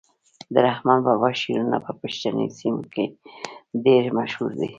د 0.53 0.55
رحمان 0.67 0.99
بابا 1.07 1.29
شعرونه 1.41 1.77
په 1.85 1.91
پښتني 2.01 2.47
سیمو 2.57 2.83
کي 2.93 3.05
ډیر 3.85 4.03
مشهور 4.19 4.51
دي. 4.59 4.69